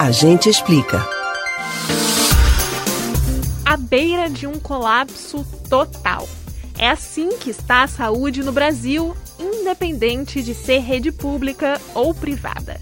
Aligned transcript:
A 0.00 0.10
gente 0.10 0.48
explica. 0.48 1.06
À 3.66 3.76
beira 3.76 4.30
de 4.30 4.46
um 4.46 4.58
colapso 4.58 5.44
total. 5.68 6.26
É 6.78 6.88
assim 6.88 7.36
que 7.36 7.50
está 7.50 7.82
a 7.82 7.86
saúde 7.86 8.42
no 8.42 8.50
Brasil, 8.50 9.14
independente 9.38 10.42
de 10.42 10.54
ser 10.54 10.78
rede 10.78 11.12
pública 11.12 11.78
ou 11.94 12.14
privada. 12.14 12.80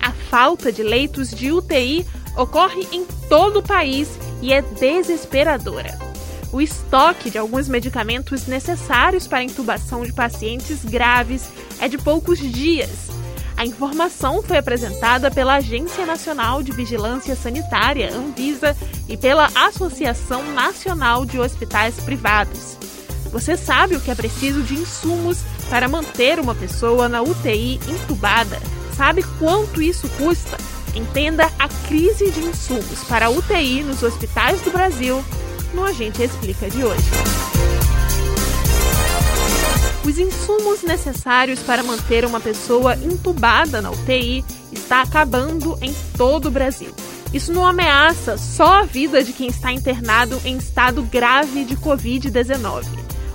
A 0.00 0.12
falta 0.12 0.70
de 0.70 0.84
leitos 0.84 1.30
de 1.30 1.50
UTI 1.50 2.06
ocorre 2.36 2.86
em 2.92 3.04
todo 3.28 3.58
o 3.58 3.62
país 3.64 4.08
e 4.40 4.52
é 4.52 4.62
desesperadora. 4.62 5.98
O 6.52 6.60
estoque 6.60 7.28
de 7.28 7.38
alguns 7.38 7.66
medicamentos 7.66 8.46
necessários 8.46 9.26
para 9.26 9.38
a 9.38 9.44
intubação 9.44 10.04
de 10.04 10.12
pacientes 10.12 10.84
graves 10.84 11.50
é 11.80 11.88
de 11.88 11.98
poucos 11.98 12.38
dias. 12.38 13.21
A 13.62 13.64
informação 13.64 14.42
foi 14.42 14.58
apresentada 14.58 15.30
pela 15.30 15.54
Agência 15.54 16.04
Nacional 16.04 16.64
de 16.64 16.72
Vigilância 16.72 17.36
Sanitária, 17.36 18.12
Anvisa, 18.12 18.76
e 19.08 19.16
pela 19.16 19.48
Associação 19.54 20.42
Nacional 20.52 21.24
de 21.24 21.38
Hospitais 21.38 21.94
Privados. 22.00 22.76
Você 23.30 23.56
sabe 23.56 23.94
o 23.94 24.00
que 24.00 24.10
é 24.10 24.16
preciso 24.16 24.62
de 24.62 24.74
insumos 24.74 25.44
para 25.70 25.86
manter 25.86 26.40
uma 26.40 26.56
pessoa 26.56 27.08
na 27.08 27.22
UTI 27.22 27.78
entubada? 27.86 28.58
Sabe 28.96 29.22
quanto 29.38 29.80
isso 29.80 30.08
custa? 30.18 30.56
Entenda 30.92 31.48
a 31.56 31.68
crise 31.86 32.32
de 32.32 32.40
insumos 32.40 33.04
para 33.08 33.26
a 33.26 33.30
UTI 33.30 33.84
nos 33.84 34.02
hospitais 34.02 34.60
do 34.62 34.72
Brasil 34.72 35.24
no 35.72 35.84
Agente 35.84 36.20
Explica 36.20 36.68
de 36.68 36.84
hoje. 36.84 37.41
Os 40.04 40.18
insumos 40.18 40.82
necessários 40.82 41.60
para 41.60 41.82
manter 41.82 42.24
uma 42.24 42.40
pessoa 42.40 42.96
entubada 42.96 43.80
na 43.80 43.90
UTI 43.90 44.44
está 44.72 45.02
acabando 45.02 45.78
em 45.80 45.94
todo 46.16 46.46
o 46.46 46.50
Brasil. 46.50 46.92
Isso 47.32 47.52
não 47.52 47.64
ameaça 47.64 48.36
só 48.36 48.80
a 48.80 48.82
vida 48.82 49.22
de 49.22 49.32
quem 49.32 49.46
está 49.46 49.72
internado 49.72 50.40
em 50.44 50.56
estado 50.56 51.02
grave 51.04 51.64
de 51.64 51.76
Covid-19. 51.76 52.84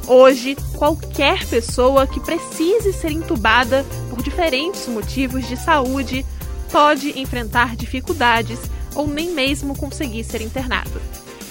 Hoje, 0.08 0.56
qualquer 0.76 1.46
pessoa 1.46 2.06
que 2.06 2.20
precise 2.20 2.92
ser 2.94 3.12
entubada 3.12 3.86
por 4.10 4.22
diferentes 4.22 4.88
motivos 4.88 5.48
de 5.48 5.56
saúde 5.56 6.26
pode 6.72 7.18
enfrentar 7.20 7.76
dificuldades 7.76 8.60
ou 8.94 9.08
nem 9.08 9.32
mesmo 9.32 9.76
conseguir 9.76 10.24
ser 10.26 10.42
internado. 10.42 11.02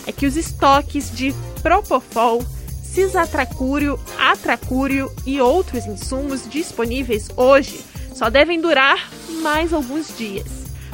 É 0.06 0.12
que 0.12 0.27
os 0.27 0.37
estoques 0.37 1.11
de 1.11 1.34
Propofol, 1.62 2.44
cisatracúrio, 2.97 4.00
atracúrio 4.19 5.12
e 5.27 5.39
outros 5.39 5.84
insumos 5.84 6.48
disponíveis 6.48 7.28
hoje 7.36 7.84
só 8.14 8.30
devem 8.30 8.58
durar 8.58 9.11
mais 9.42 9.75
alguns 9.75 10.16
dias. 10.16 10.47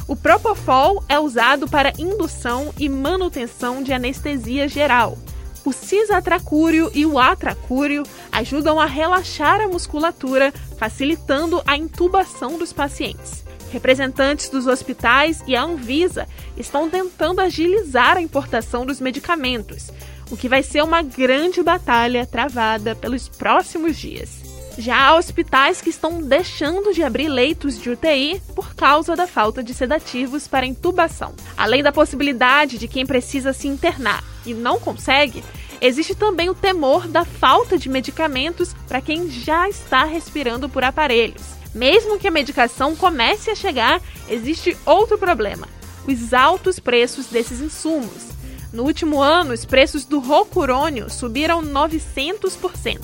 O 0.05 0.13
Propofol 0.13 1.01
é 1.07 1.17
usado 1.17 1.65
para 1.65 1.93
indução 1.97 2.73
e 2.77 2.89
manutenção 2.89 3.81
de 3.81 3.93
anestesia 3.93 4.67
geral. 4.67 5.17
O 5.63 5.71
cisatracúrio 5.71 6.91
e 6.93 7.05
o 7.05 7.17
atracúrio 7.17 8.03
ajudam 8.33 8.81
a 8.81 8.85
relaxar 8.85 9.61
a 9.61 9.69
musculatura, 9.69 10.53
facilitando 10.77 11.63
a 11.65 11.77
intubação 11.77 12.57
dos 12.57 12.73
pacientes. 12.73 13.45
Representantes 13.71 14.49
dos 14.49 14.67
hospitais 14.67 15.41
e 15.47 15.55
a 15.55 15.63
Anvisa 15.63 16.27
estão 16.57 16.89
tentando 16.89 17.39
agilizar 17.39 18.17
a 18.17 18.21
importação 18.21 18.85
dos 18.85 18.99
medicamentos, 18.99 19.89
o 20.31 20.37
que 20.37 20.49
vai 20.49 20.63
ser 20.63 20.83
uma 20.83 21.01
grande 21.01 21.61
batalha 21.61 22.25
travada 22.25 22.95
pelos 22.95 23.27
próximos 23.27 23.97
dias. 23.97 24.53
Já 24.77 25.07
há 25.07 25.15
hospitais 25.15 25.81
que 25.81 25.89
estão 25.89 26.21
deixando 26.21 26.93
de 26.93 27.03
abrir 27.03 27.27
leitos 27.27 27.79
de 27.79 27.91
UTI 27.91 28.41
por 28.55 28.73
causa 28.73 29.15
da 29.15 29.27
falta 29.27 29.63
de 29.63 29.73
sedativos 29.73 30.47
para 30.47 30.65
intubação. 30.65 31.35
Além 31.55 31.83
da 31.83 31.91
possibilidade 31.91 32.79
de 32.79 32.87
quem 32.87 33.05
precisa 33.05 33.53
se 33.53 33.67
internar 33.67 34.23
e 34.45 34.53
não 34.53 34.79
consegue, 34.79 35.43
existe 35.79 36.15
também 36.15 36.49
o 36.49 36.55
temor 36.55 37.07
da 37.07 37.23
falta 37.23 37.77
de 37.77 37.87
medicamentos 37.87 38.73
para 38.87 39.01
quem 39.01 39.29
já 39.29 39.69
está 39.69 40.05
respirando 40.05 40.67
por 40.67 40.83
aparelhos. 40.83 41.43
Mesmo 41.73 42.17
que 42.17 42.27
a 42.27 42.31
medicação 42.31 42.95
comece 42.95 43.51
a 43.51 43.55
chegar, 43.55 44.01
existe 44.27 44.75
outro 44.85 45.19
problema: 45.19 45.67
os 46.07 46.33
altos 46.33 46.79
preços 46.79 47.27
desses 47.27 47.61
insumos. 47.61 48.33
No 48.73 48.83
último 48.83 49.21
ano, 49.21 49.53
os 49.53 49.63
preços 49.65 50.03
do 50.03 50.19
rocurônio 50.19 51.07
subiram 51.07 51.61
900% 51.61 52.99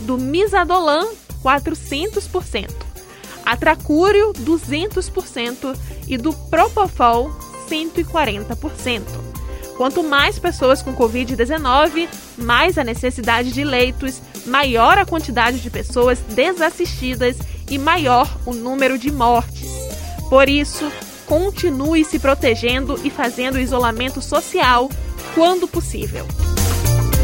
do 0.00 0.18
Misadolam 0.18 1.08
400%, 1.44 2.70
Atracúrio 3.44 4.32
200% 4.32 5.78
e 6.08 6.18
do 6.18 6.32
Propofol 6.32 7.30
140%. 7.70 9.02
Quanto 9.76 10.02
mais 10.02 10.40
pessoas 10.40 10.82
com 10.82 10.92
Covid-19, 10.92 12.08
mais 12.38 12.76
a 12.76 12.82
necessidade 12.82 13.52
de 13.52 13.62
leitos, 13.62 14.20
maior 14.46 14.98
a 14.98 15.06
quantidade 15.06 15.60
de 15.60 15.70
pessoas 15.70 16.18
desassistidas 16.18 17.36
e 17.70 17.78
maior 17.78 18.28
o 18.44 18.52
número 18.52 18.98
de 18.98 19.12
mortes. 19.12 19.70
Por 20.28 20.48
isso, 20.48 20.90
continue 21.26 22.04
se 22.04 22.18
protegendo 22.18 22.98
e 23.04 23.10
fazendo 23.10 23.60
isolamento 23.60 24.22
social 24.22 24.88
quando 25.34 25.68
possível. 25.68 26.26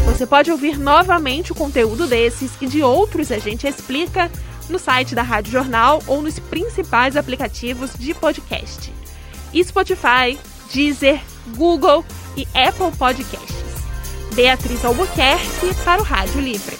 Você 0.05 0.25
pode 0.25 0.51
ouvir 0.51 0.77
novamente 0.77 1.51
o 1.51 1.55
conteúdo 1.55 2.05
desses 2.05 2.51
e 2.61 2.67
de 2.67 2.83
outros 2.83 3.31
a 3.31 3.39
gente 3.39 3.65
explica 3.65 4.29
no 4.69 4.77
site 4.77 5.15
da 5.15 5.21
Rádio 5.21 5.51
Jornal 5.51 6.01
ou 6.07 6.21
nos 6.21 6.37
principais 6.39 7.15
aplicativos 7.15 7.91
de 7.97 8.13
podcast. 8.13 8.93
Spotify, 9.63 10.37
Deezer, 10.73 11.21
Google 11.55 12.03
e 12.35 12.47
Apple 12.53 12.91
Podcasts. 12.97 13.63
Beatriz 14.33 14.83
Albuquerque 14.83 15.73
para 15.85 16.01
o 16.01 16.05
Rádio 16.05 16.41
Livre. 16.41 16.75